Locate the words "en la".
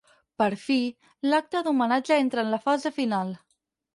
2.47-2.61